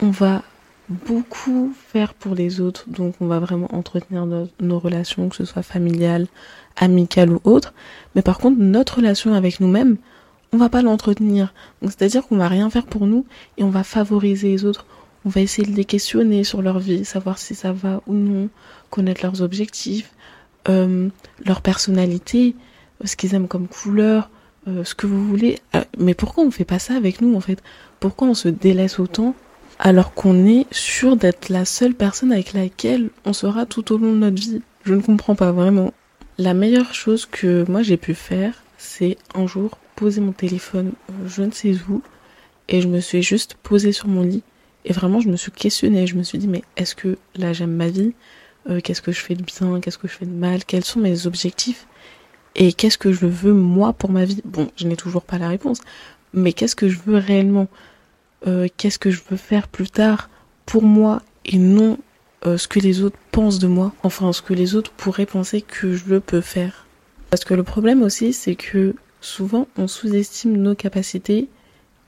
on 0.01 0.11
va 0.11 0.43
beaucoup 0.89 1.73
faire 1.91 2.13
pour 2.13 2.35
les 2.35 2.61
autres, 2.61 2.85
donc 2.87 3.15
on 3.19 3.27
va 3.27 3.39
vraiment 3.39 3.73
entretenir 3.75 4.25
nos, 4.25 4.79
relations, 4.79 5.29
que 5.29 5.35
ce 5.35 5.45
soit 5.45 5.61
familiales, 5.61 6.27
amicales 6.77 7.31
ou 7.31 7.39
autres. 7.43 7.73
Mais 8.15 8.21
par 8.21 8.39
contre, 8.39 8.59
notre 8.59 8.97
relation 8.97 9.33
avec 9.33 9.59
nous-mêmes, 9.59 9.97
on 10.51 10.57
va 10.57 10.69
pas 10.69 10.81
l'entretenir. 10.81 11.53
Donc 11.81 11.91
c'est-à-dire 11.91 12.27
qu'on 12.27 12.37
va 12.37 12.47
rien 12.47 12.69
faire 12.69 12.85
pour 12.85 13.05
nous 13.05 13.25
et 13.57 13.63
on 13.63 13.69
va 13.69 13.83
favoriser 13.83 14.49
les 14.49 14.65
autres. 14.65 14.85
On 15.25 15.29
va 15.29 15.41
essayer 15.41 15.67
de 15.67 15.75
les 15.75 15.85
questionner 15.85 16.43
sur 16.43 16.61
leur 16.61 16.79
vie, 16.79 17.05
savoir 17.05 17.37
si 17.37 17.53
ça 17.53 17.71
va 17.71 18.01
ou 18.07 18.13
non, 18.13 18.49
connaître 18.89 19.21
leurs 19.23 19.41
objectifs, 19.41 20.11
euh, 20.69 21.09
leur 21.45 21.61
personnalité, 21.61 22.55
ce 23.03 23.15
qu'ils 23.15 23.35
aiment 23.35 23.47
comme 23.47 23.67
couleur, 23.67 24.29
euh, 24.67 24.83
ce 24.83 24.95
que 24.95 25.07
vous 25.07 25.25
voulez. 25.25 25.59
Euh, 25.75 25.83
mais 25.97 26.13
pourquoi 26.13 26.43
on 26.43 26.51
fait 26.51 26.65
pas 26.65 26.79
ça 26.79 26.95
avec 26.95 27.21
nous 27.21 27.35
en 27.35 27.41
fait? 27.41 27.61
Pourquoi 27.99 28.27
on 28.27 28.33
se 28.33 28.49
délaisse 28.49 28.99
autant 28.99 29.35
alors 29.81 30.13
qu'on 30.13 30.45
est 30.45 30.65
sûr 30.71 31.15
d'être 31.15 31.47
la 31.47 31.63
seule 31.63 31.93
personne 31.93 32.33
avec 32.33 32.53
laquelle 32.53 33.09
on 33.25 33.31
sera 33.31 33.65
tout 33.65 33.93
au 33.93 33.97
long 33.97 34.11
de 34.11 34.17
notre 34.17 34.41
vie? 34.41 34.61
Je 34.83 34.93
ne 34.93 35.01
comprends 35.01 35.35
pas 35.35 35.51
vraiment. 35.51 35.93
La 36.37 36.53
meilleure 36.53 36.93
chose 36.93 37.25
que 37.25 37.69
moi 37.69 37.81
j'ai 37.81 37.97
pu 37.97 38.13
faire, 38.13 38.63
c'est 38.77 39.17
un 39.35 39.47
jour 39.47 39.77
poser 39.95 40.21
mon 40.21 40.31
téléphone 40.31 40.93
je 41.27 41.41
ne 41.43 41.51
sais 41.51 41.75
où 41.89 42.01
et 42.69 42.81
je 42.81 42.87
me 42.87 42.99
suis 42.99 43.21
juste 43.21 43.55
posée 43.63 43.91
sur 43.91 44.07
mon 44.07 44.21
lit 44.21 44.43
et 44.85 44.93
vraiment 44.93 45.19
je 45.19 45.29
me 45.29 45.35
suis 45.35 45.51
questionnée. 45.51 46.07
Je 46.07 46.15
me 46.15 46.23
suis 46.23 46.37
dit 46.37 46.47
mais 46.47 46.63
est-ce 46.77 46.95
que 46.95 47.17
là 47.35 47.53
j'aime 47.53 47.73
ma 47.73 47.87
vie? 47.87 48.13
Euh, 48.69 48.79
Qu'est-ce 48.81 49.01
que 49.01 49.11
je 49.11 49.19
fais 49.19 49.35
de 49.35 49.43
bien 49.43 49.79
Qu'est-ce 49.79 49.97
que 49.97 50.07
je 50.07 50.13
fais 50.13 50.25
de 50.25 50.31
mal 50.31 50.63
Quels 50.65 50.85
sont 50.85 50.99
mes 50.99 51.27
objectifs 51.27 51.87
Et 52.55 52.73
qu'est-ce 52.73 52.97
que 52.97 53.11
je 53.11 53.25
veux 53.25 53.53
moi 53.53 53.93
pour 53.93 54.09
ma 54.09 54.25
vie? 54.25 54.41
Bon, 54.45 54.69
je 54.77 54.87
n'ai 54.87 54.95
toujours 54.95 55.23
pas 55.23 55.37
la 55.37 55.49
réponse, 55.49 55.79
mais 56.33 56.53
qu'est-ce 56.53 56.75
que 56.75 56.89
je 56.89 56.99
veux 57.05 57.17
réellement? 57.17 57.67
Euh, 58.47 58.67
Qu'est-ce 58.77 58.99
que 58.99 59.11
je 59.11 59.21
veux 59.29 59.37
faire 59.37 59.67
plus 59.67 59.89
tard 59.89 60.29
pour 60.65 60.83
moi 60.83 61.21
et 61.45 61.57
non 61.57 61.97
euh, 62.45 62.57
ce 62.57 62.67
que 62.67 62.79
les 62.79 63.01
autres 63.03 63.17
pensent 63.31 63.59
de 63.59 63.67
moi, 63.67 63.93
enfin 64.03 64.31
ce 64.31 64.41
que 64.41 64.53
les 64.53 64.75
autres 64.75 64.91
pourraient 64.91 65.25
penser 65.25 65.61
que 65.61 65.93
je 65.93 66.17
peux 66.19 66.41
faire. 66.41 66.85
Parce 67.29 67.43
que 67.43 67.53
le 67.53 67.63
problème 67.63 68.01
aussi, 68.01 68.31
c'est 68.31 68.55
que 68.55 68.95
souvent 69.19 69.67
on 69.77 69.87
sous-estime 69.87 70.55
nos 70.55 70.75
capacités 70.75 71.49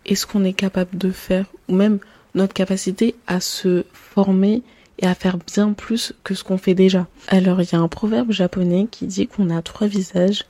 et 0.06 0.15
ce 0.15 0.25
qu'on 0.25 0.46
est 0.46 0.53
capable 0.53 0.98
de 0.98 1.12
faire, 1.12 1.46
ou 1.68 1.75
même 1.75 2.00
notre 2.34 2.53
capacité 2.53 3.15
à 3.27 3.41
se 3.41 3.84
former 3.94 4.63
et 5.00 5.07
à 5.07 5.15
faire 5.15 5.38
bien 5.38 5.74
plus 5.74 6.13
que 6.24 6.36
ce 6.36 6.43
qu'on 6.43 6.57
fait 6.57 6.74
déjà. 6.74 7.07
Alors 7.27 7.62
il 7.62 7.71
y 7.71 7.75
a 7.75 7.79
un 7.79 7.88
proverbe 7.88 8.31
japonais 8.31 8.88
qui 8.89 9.07
dit 9.07 9.27
qu'on 9.27 9.50
a 9.50 9.62
trois 9.62 9.88
visages. 9.88 10.45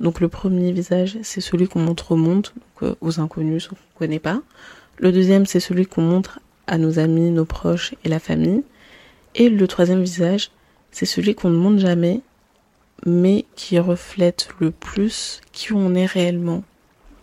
Donc 0.00 0.20
le 0.20 0.28
premier 0.28 0.72
visage, 0.72 1.18
c'est 1.22 1.40
celui 1.40 1.68
qu'on 1.68 1.80
montre 1.80 2.12
au 2.12 2.16
monde, 2.16 2.48
donc, 2.54 2.82
euh, 2.82 2.94
aux 3.00 3.20
inconnus, 3.20 3.64
ceux 3.64 3.70
qu'on 3.70 3.76
ne 3.76 3.98
connaît 3.98 4.18
pas. 4.18 4.40
Le 4.98 5.12
deuxième, 5.12 5.46
c'est 5.46 5.60
celui 5.60 5.86
qu'on 5.86 6.02
montre 6.02 6.40
à 6.66 6.78
nos 6.78 6.98
amis, 6.98 7.30
nos 7.30 7.44
proches 7.44 7.94
et 8.04 8.08
la 8.08 8.18
famille. 8.18 8.62
Et 9.34 9.48
le 9.48 9.66
troisième 9.66 10.02
visage, 10.02 10.50
c'est 10.90 11.06
celui 11.06 11.34
qu'on 11.34 11.50
ne 11.50 11.56
montre 11.56 11.78
jamais, 11.78 12.20
mais 13.06 13.44
qui 13.56 13.78
reflète 13.78 14.48
le 14.60 14.70
plus 14.70 15.40
qui 15.52 15.72
on 15.72 15.94
est 15.94 16.06
réellement. 16.06 16.62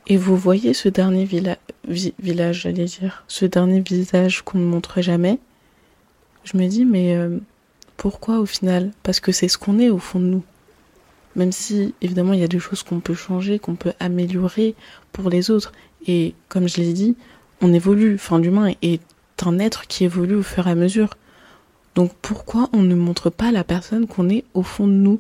Et 0.08 0.18
vous 0.18 0.36
voyez 0.36 0.74
ce 0.74 0.90
dernier 0.90 1.26
village, 1.26 2.62
j'allais 2.62 2.86
dire, 2.86 3.24
ce 3.28 3.46
dernier 3.46 3.80
visage 3.82 4.42
qu'on 4.42 4.58
ne 4.58 4.66
montre 4.66 5.02
jamais? 5.02 5.40
Je 6.44 6.58
me 6.58 6.68
dis, 6.68 6.86
mais 6.86 7.16
euh, 7.16 7.38
pourquoi 7.98 8.40
au 8.40 8.46
final? 8.46 8.92
Parce 9.04 9.20
que 9.20 9.32
c'est 9.32 9.48
ce 9.48 9.58
qu'on 9.58 9.80
est 9.80 9.90
au 9.90 10.00
fond 10.00 10.20
de 10.20 10.26
nous. 10.26 10.44
Même 11.36 11.52
si, 11.52 11.94
évidemment, 12.02 12.34
il 12.34 12.40
y 12.40 12.44
a 12.44 12.48
des 12.50 12.60
choses 12.60 12.84
qu'on 12.84 13.00
peut 13.00 13.14
changer, 13.14 13.60
qu'on 13.60 13.76
peut 13.76 13.94
améliorer 14.00 14.76
pour 15.12 15.30
les 15.30 15.50
autres. 15.50 15.72
Et 16.08 16.34
comme 16.50 16.68
je 16.68 16.78
l'ai 16.78 16.94
dit, 16.94 17.16
on 17.62 17.74
évolue. 17.74 18.16
Enfin, 18.16 18.40
l'humain 18.40 18.74
est 18.82 19.02
un 19.46 19.60
être 19.60 19.88
qui 19.88 20.04
évolue 20.04 20.36
au 20.36 20.44
fur 20.44 20.68
et 20.68 20.72
à 20.72 20.76
mesure. 20.76 21.16
Donc 21.96 22.12
pourquoi 22.22 22.70
on 22.74 22.82
ne 22.82 22.96
montre 22.96 23.30
pas 23.30 23.52
la 23.52 23.64
personne 23.64 24.08
qu'on 24.08 24.30
est 24.30 24.46
au 24.54 24.64
fond 24.64 24.88
de 24.88 24.94
nous? 24.94 25.20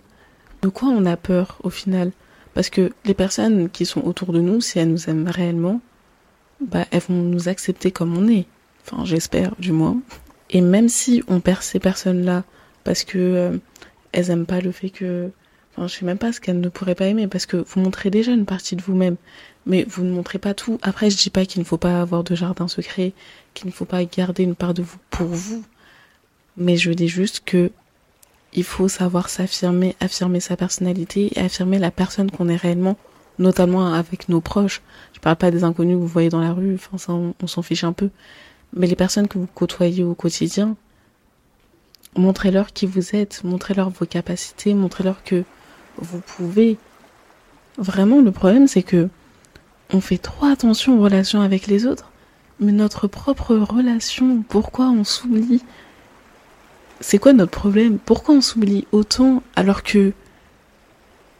De 0.61 0.69
quoi 0.69 0.89
on 0.89 1.05
a 1.05 1.17
peur 1.17 1.57
au 1.63 1.69
final? 1.69 2.11
Parce 2.53 2.69
que 2.69 2.91
les 3.05 3.13
personnes 3.13 3.69
qui 3.69 3.85
sont 3.85 4.01
autour 4.01 4.33
de 4.33 4.41
nous, 4.41 4.61
si 4.61 4.79
elles 4.79 4.91
nous 4.91 5.09
aiment 5.09 5.27
réellement, 5.27 5.81
bah 6.59 6.85
elles 6.91 7.01
vont 7.01 7.21
nous 7.21 7.49
accepter 7.49 7.91
comme 7.91 8.17
on 8.17 8.27
est. 8.27 8.45
Enfin 8.85 9.05
j'espère 9.05 9.55
du 9.57 9.71
moins. 9.71 9.97
Et 10.51 10.61
même 10.61 10.89
si 10.89 11.23
on 11.27 11.39
perd 11.39 11.61
ces 11.61 11.79
personnes-là 11.79 12.43
parce 12.83 13.03
que 13.03 13.17
euh, 13.17 13.57
elles 14.11 14.29
aiment 14.29 14.45
pas 14.45 14.61
le 14.61 14.71
fait 14.71 14.89
que 14.89 15.31
Enfin, 15.73 15.87
je 15.87 15.95
sais 15.95 16.05
même 16.05 16.17
pas 16.17 16.33
ce 16.33 16.41
qu'elles 16.41 16.59
ne 16.59 16.67
pourraient 16.67 16.95
pas 16.95 17.05
aimer 17.05 17.27
parce 17.27 17.45
que 17.45 17.55
vous 17.55 17.79
montrez 17.79 18.09
déjà 18.09 18.33
une 18.33 18.45
partie 18.45 18.75
de 18.75 18.81
vous-même, 18.81 19.15
mais 19.65 19.85
vous 19.87 20.03
ne 20.03 20.11
montrez 20.11 20.37
pas 20.37 20.53
tout. 20.53 20.77
Après, 20.81 21.09
je 21.09 21.15
dis 21.15 21.29
pas 21.29 21.45
qu'il 21.45 21.61
ne 21.61 21.65
faut 21.65 21.77
pas 21.77 22.01
avoir 22.01 22.25
de 22.25 22.35
jardin 22.35 22.67
secret, 22.67 23.13
qu'il 23.53 23.67
ne 23.67 23.71
faut 23.71 23.85
pas 23.85 24.03
garder 24.03 24.43
une 24.43 24.55
part 24.55 24.73
de 24.73 24.81
vous 24.81 24.97
pour 25.09 25.27
vous 25.27 25.63
mais 26.57 26.77
je 26.77 26.91
dis 26.91 27.07
juste 27.07 27.41
que 27.45 27.71
il 28.53 28.63
faut 28.65 28.89
savoir 28.89 29.29
s'affirmer, 29.29 29.95
affirmer 30.01 30.41
sa 30.41 30.57
personnalité 30.57 31.31
et 31.35 31.39
affirmer 31.39 31.79
la 31.79 31.89
personne 31.89 32.29
qu'on 32.29 32.49
est 32.49 32.57
réellement, 32.57 32.97
notamment 33.39 33.93
avec 33.93 34.27
nos 34.27 34.41
proches. 34.41 34.81
Je 35.13 35.21
parle 35.21 35.37
pas 35.37 35.51
des 35.51 35.63
inconnus 35.63 35.95
que 35.95 36.01
vous 36.01 36.07
voyez 36.07 36.27
dans 36.27 36.41
la 36.41 36.51
rue, 36.51 36.75
enfin 36.75 36.97
ça 36.97 37.13
on, 37.13 37.47
s'en 37.47 37.61
fiche 37.61 37.85
un 37.85 37.93
peu. 37.93 38.09
Mais 38.73 38.87
les 38.87 38.95
personnes 38.95 39.27
que 39.27 39.37
vous 39.37 39.47
côtoyez 39.53 40.03
au 40.03 40.15
quotidien, 40.15 40.75
montrez-leur 42.15 42.73
qui 42.73 42.85
vous 42.85 43.15
êtes, 43.15 43.43
montrez-leur 43.43 43.89
vos 43.89 44.05
capacités, 44.05 44.73
montrez-leur 44.73 45.23
que 45.23 45.43
vous 45.97 46.21
pouvez. 46.21 46.77
Vraiment, 47.77 48.21
le 48.21 48.31
problème 48.31 48.67
c'est 48.67 48.83
que 48.83 49.09
on 49.93 50.01
fait 50.01 50.17
trop 50.17 50.45
attention 50.45 50.97
aux 50.97 51.03
relations 51.03 51.41
avec 51.41 51.67
les 51.67 51.85
autres, 51.85 52.11
mais 52.59 52.71
notre 52.71 53.07
propre 53.07 53.55
relation, 53.55 54.43
pourquoi 54.47 54.89
on 54.89 55.03
s'oublie? 55.03 55.63
C'est 57.01 57.17
quoi 57.17 57.33
notre 57.33 57.51
problème? 57.51 57.97
Pourquoi 57.97 58.35
on 58.35 58.41
s'oublie 58.41 58.87
autant 58.91 59.43
alors 59.55 59.83
que, 59.83 60.13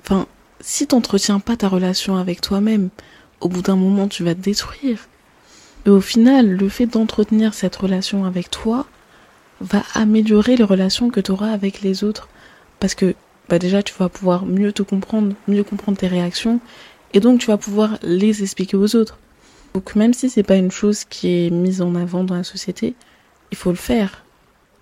enfin, 0.01 0.25
si 0.59 0.87
t'entretiens 0.87 1.39
pas 1.39 1.55
ta 1.55 1.69
relation 1.69 2.17
avec 2.17 2.41
toi-même, 2.41 2.89
au 3.39 3.47
bout 3.47 3.61
d'un 3.61 3.75
moment 3.75 4.07
tu 4.07 4.23
vas 4.23 4.35
te 4.35 4.41
détruire. 4.41 5.07
Et 5.85 5.89
au 5.89 6.01
final, 6.01 6.51
le 6.51 6.69
fait 6.69 6.85
d'entretenir 6.85 7.53
cette 7.53 7.75
relation 7.75 8.25
avec 8.25 8.51
toi 8.51 8.85
va 9.59 9.83
améliorer 9.93 10.55
les 10.55 10.63
relations 10.63 11.09
que 11.09 11.19
tu 11.19 11.31
auras 11.31 11.51
avec 11.51 11.81
les 11.81 12.03
autres. 12.03 12.29
Parce 12.79 12.95
que 12.95 13.15
bah 13.49 13.59
déjà 13.59 13.83
tu 13.83 13.93
vas 13.97 14.09
pouvoir 14.09 14.45
mieux 14.45 14.71
te 14.71 14.81
comprendre, 14.81 15.33
mieux 15.47 15.63
comprendre 15.63 15.97
tes 15.97 16.07
réactions, 16.07 16.59
et 17.13 17.19
donc 17.19 17.39
tu 17.39 17.47
vas 17.47 17.57
pouvoir 17.57 17.97
les 18.01 18.43
expliquer 18.43 18.77
aux 18.77 18.95
autres. 18.95 19.19
Donc 19.73 19.95
même 19.95 20.13
si 20.13 20.29
c'est 20.29 20.43
pas 20.43 20.55
une 20.55 20.71
chose 20.71 21.03
qui 21.03 21.27
est 21.27 21.49
mise 21.49 21.81
en 21.81 21.95
avant 21.95 22.23
dans 22.23 22.35
la 22.35 22.43
société, 22.43 22.95
il 23.51 23.57
faut 23.57 23.71
le 23.71 23.75
faire 23.75 24.23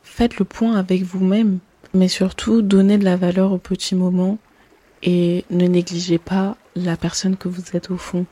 faites 0.03 0.37
le 0.37 0.45
point 0.45 0.75
avec 0.75 1.03
vous-même, 1.03 1.59
mais 1.93 2.07
surtout 2.07 2.61
donnez 2.61 2.97
de 2.97 3.05
la 3.05 3.15
valeur 3.15 3.53
aux 3.53 3.57
petits 3.57 3.95
moments 3.95 4.37
et 5.01 5.45
ne 5.49 5.65
négligez 5.65 6.17
pas 6.17 6.57
la 6.75 6.97
personne 6.97 7.37
que 7.37 7.47
vous 7.47 7.61
êtes 7.73 7.89
au 7.89 7.97
fond. 7.97 8.25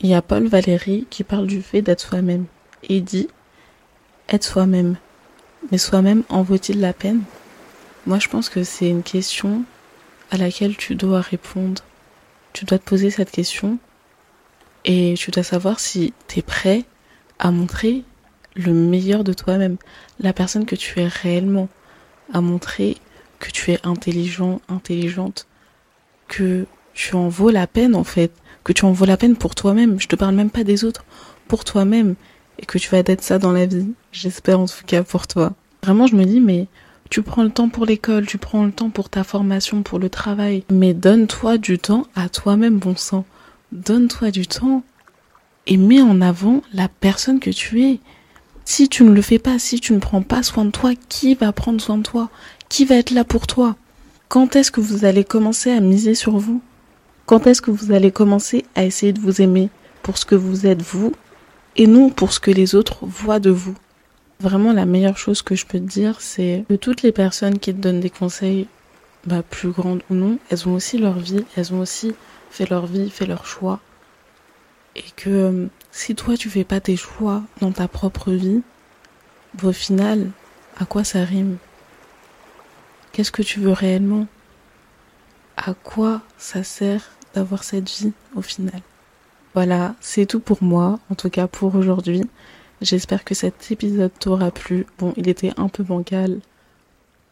Il 0.00 0.08
y 0.08 0.14
a 0.14 0.22
Paul 0.22 0.46
Valéry 0.46 1.06
qui 1.10 1.24
parle 1.24 1.46
du 1.48 1.60
fait 1.60 1.82
d'être 1.82 2.00
soi-même 2.00 2.46
et 2.84 3.00
dit 3.00 3.28
être 4.28 4.44
soi-même. 4.44 4.96
Mais 5.72 5.78
soi-même 5.78 6.22
en 6.28 6.42
vaut-il 6.42 6.80
la 6.80 6.92
peine? 6.92 7.22
Moi 8.06 8.20
je 8.20 8.28
pense 8.28 8.48
que 8.48 8.62
c'est 8.62 8.88
une 8.88 9.02
question 9.02 9.64
à 10.30 10.36
laquelle 10.36 10.76
tu 10.76 10.94
dois 10.94 11.20
répondre. 11.20 11.82
Tu 12.52 12.64
dois 12.64 12.78
te 12.78 12.84
poser 12.84 13.10
cette 13.10 13.32
question 13.32 13.78
et 14.84 15.14
tu 15.16 15.32
dois 15.32 15.42
savoir 15.42 15.80
si 15.80 16.12
tu 16.28 16.38
es 16.38 16.42
prêt 16.42 16.84
à 17.40 17.50
montrer 17.50 18.04
le 18.54 18.72
meilleur 18.72 19.24
de 19.24 19.32
toi-même, 19.32 19.78
la 20.20 20.32
personne 20.32 20.64
que 20.64 20.76
tu 20.76 21.00
es 21.00 21.08
réellement, 21.08 21.68
à 22.32 22.40
montrer 22.40 22.96
que 23.38 23.50
tu 23.50 23.72
es 23.72 23.78
intelligent, 23.84 24.60
intelligente, 24.68 25.46
que 26.28 26.66
tu 26.94 27.14
en 27.14 27.28
vaux 27.28 27.50
la 27.50 27.66
peine 27.66 27.94
en 27.94 28.04
fait, 28.04 28.32
que 28.68 28.74
tu 28.74 28.84
en 28.84 28.92
vaux 28.92 29.06
la 29.06 29.16
peine 29.16 29.34
pour 29.34 29.54
toi-même. 29.54 29.98
Je 29.98 30.08
te 30.08 30.14
parle 30.14 30.34
même 30.34 30.50
pas 30.50 30.62
des 30.62 30.84
autres, 30.84 31.06
pour 31.48 31.64
toi-même, 31.64 32.16
et 32.58 32.66
que 32.66 32.76
tu 32.76 32.90
vas 32.90 32.98
être 32.98 33.22
ça 33.22 33.38
dans 33.38 33.50
la 33.50 33.64
vie. 33.64 33.94
J'espère 34.12 34.60
en 34.60 34.66
tout 34.66 34.84
cas 34.86 35.02
pour 35.02 35.26
toi. 35.26 35.54
Vraiment, 35.82 36.06
je 36.06 36.14
me 36.14 36.26
dis, 36.26 36.38
mais 36.38 36.66
tu 37.08 37.22
prends 37.22 37.42
le 37.42 37.48
temps 37.48 37.70
pour 37.70 37.86
l'école, 37.86 38.26
tu 38.26 38.36
prends 38.36 38.66
le 38.66 38.70
temps 38.70 38.90
pour 38.90 39.08
ta 39.08 39.24
formation, 39.24 39.82
pour 39.82 39.98
le 39.98 40.10
travail, 40.10 40.64
mais 40.70 40.92
donne-toi 40.92 41.56
du 41.56 41.78
temps 41.78 42.06
à 42.14 42.28
toi-même, 42.28 42.78
bon 42.78 42.94
sang. 42.94 43.24
Donne-toi 43.72 44.30
du 44.32 44.46
temps 44.46 44.82
et 45.66 45.78
mets 45.78 46.02
en 46.02 46.20
avant 46.20 46.60
la 46.74 46.88
personne 46.88 47.40
que 47.40 47.48
tu 47.48 47.82
es. 47.84 48.00
Si 48.66 48.90
tu 48.90 49.02
ne 49.02 49.12
le 49.12 49.22
fais 49.22 49.38
pas, 49.38 49.58
si 49.58 49.80
tu 49.80 49.94
ne 49.94 49.98
prends 49.98 50.20
pas 50.20 50.42
soin 50.42 50.66
de 50.66 50.72
toi, 50.72 50.90
qui 51.08 51.34
va 51.34 51.52
prendre 51.52 51.80
soin 51.80 51.96
de 51.96 52.02
toi? 52.02 52.28
Qui 52.68 52.84
va 52.84 52.96
être 52.96 53.12
là 53.12 53.24
pour 53.24 53.46
toi? 53.46 53.76
Quand 54.28 54.56
est-ce 54.56 54.70
que 54.70 54.82
vous 54.82 55.06
allez 55.06 55.24
commencer 55.24 55.70
à 55.70 55.80
miser 55.80 56.14
sur 56.14 56.36
vous? 56.36 56.60
Quand 57.28 57.46
est-ce 57.46 57.60
que 57.60 57.70
vous 57.70 57.92
allez 57.92 58.10
commencer 58.10 58.64
à 58.74 58.86
essayer 58.86 59.12
de 59.12 59.20
vous 59.20 59.42
aimer 59.42 59.68
pour 60.02 60.16
ce 60.16 60.24
que 60.24 60.34
vous 60.34 60.66
êtes 60.66 60.80
vous 60.80 61.12
et 61.76 61.86
non 61.86 62.08
pour 62.08 62.32
ce 62.32 62.40
que 62.40 62.50
les 62.50 62.74
autres 62.74 63.04
voient 63.04 63.38
de 63.38 63.50
vous? 63.50 63.74
Vraiment, 64.40 64.72
la 64.72 64.86
meilleure 64.86 65.18
chose 65.18 65.42
que 65.42 65.54
je 65.54 65.66
peux 65.66 65.78
te 65.78 65.84
dire, 65.84 66.22
c'est 66.22 66.64
que 66.70 66.76
toutes 66.76 67.02
les 67.02 67.12
personnes 67.12 67.58
qui 67.58 67.74
te 67.74 67.80
donnent 67.82 68.00
des 68.00 68.08
conseils, 68.08 68.66
bah, 69.26 69.42
plus 69.42 69.68
grandes 69.72 70.00
ou 70.08 70.14
non, 70.14 70.38
elles 70.48 70.66
ont 70.70 70.72
aussi 70.72 70.96
leur 70.96 71.18
vie, 71.18 71.44
elles 71.54 71.74
ont 71.74 71.80
aussi 71.80 72.14
fait 72.50 72.70
leur 72.70 72.86
vie, 72.86 73.10
fait 73.10 73.26
leur 73.26 73.44
choix. 73.44 73.78
Et 74.96 75.04
que 75.14 75.28
euh, 75.28 75.66
si 75.92 76.14
toi 76.14 76.34
tu 76.34 76.48
fais 76.48 76.64
pas 76.64 76.80
tes 76.80 76.96
choix 76.96 77.42
dans 77.60 77.72
ta 77.72 77.88
propre 77.88 78.32
vie, 78.32 78.62
au 79.62 79.72
final, 79.72 80.30
à 80.78 80.86
quoi 80.86 81.04
ça 81.04 81.24
rime? 81.24 81.58
Qu'est-ce 83.12 83.32
que 83.32 83.42
tu 83.42 83.60
veux 83.60 83.72
réellement? 83.72 84.26
À 85.58 85.74
quoi 85.74 86.22
ça 86.38 86.64
sert 86.64 87.17
cette 87.62 87.88
vie 87.88 88.12
au 88.34 88.42
final 88.42 88.80
Voilà, 89.54 89.94
c'est 90.00 90.26
tout 90.26 90.40
pour 90.40 90.62
moi, 90.62 90.98
en 91.10 91.14
tout 91.14 91.30
cas 91.30 91.46
pour 91.46 91.74
aujourd'hui. 91.74 92.22
J'espère 92.80 93.24
que 93.24 93.34
cet 93.34 93.70
épisode 93.70 94.12
t'aura 94.18 94.50
plu. 94.50 94.86
Bon, 94.98 95.12
il 95.16 95.28
était 95.28 95.52
un 95.56 95.68
peu 95.68 95.82
bancal, 95.82 96.40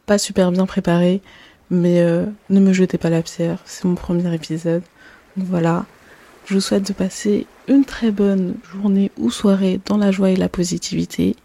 pas 0.06 0.18
super 0.18 0.50
bien 0.50 0.66
préparé, 0.66 1.22
mais 1.70 2.00
euh, 2.00 2.26
ne 2.50 2.60
me 2.60 2.72
jetez 2.72 2.98
pas 2.98 3.10
la 3.10 3.22
pierre, 3.22 3.58
c'est 3.64 3.84
mon 3.84 3.94
premier 3.94 4.34
épisode. 4.34 4.82
Voilà, 5.36 5.86
je 6.46 6.58
souhaite 6.58 6.86
de 6.86 6.92
passer 6.92 7.46
une 7.68 7.84
très 7.84 8.10
bonne 8.10 8.54
journée 8.72 9.10
ou 9.18 9.30
soirée 9.30 9.80
dans 9.84 9.98
la 9.98 10.10
joie 10.10 10.30
et 10.30 10.36
la 10.36 10.48
positivité. 10.48 11.36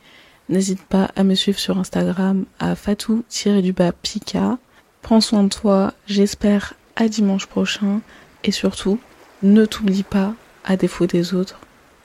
N'hésite 0.50 0.82
pas 0.82 1.10
à 1.16 1.24
me 1.24 1.36
suivre 1.36 1.60
sur 1.60 1.78
Instagram 1.78 2.46
à 2.60 2.76
fatou-pika. 2.76 4.58
Prends 5.02 5.22
soin 5.22 5.44
de 5.44 5.50
toi, 5.50 5.94
j'espère 6.08 6.74
à 6.96 7.08
dimanche 7.08 7.48
prochain 7.48 8.02
et 8.44 8.52
surtout, 8.52 9.00
ne 9.44 9.66
t'oublie 9.66 10.04
pas, 10.04 10.34
à 10.64 10.78
défaut 10.78 11.08
des 11.08 11.34
autres, 11.34 11.60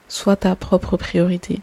sois 0.07 0.35
ta 0.35 0.55
propre 0.55 0.97
priorité. 0.97 1.61